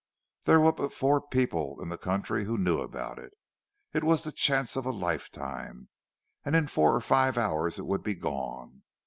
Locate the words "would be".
7.85-8.15